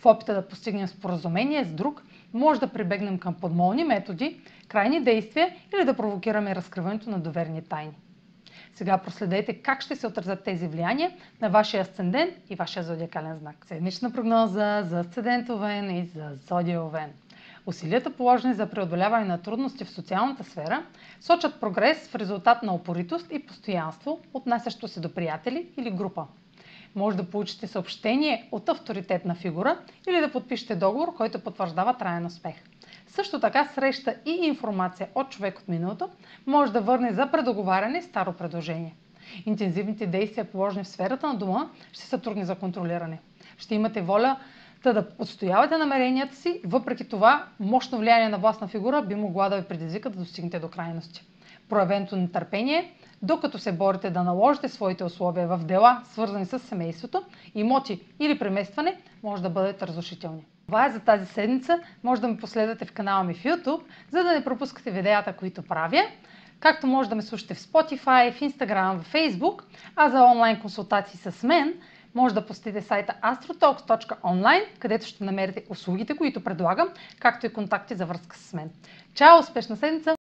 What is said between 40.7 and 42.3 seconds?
в сферата на дома, ще са